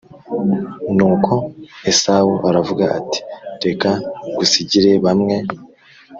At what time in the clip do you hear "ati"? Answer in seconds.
2.99-3.19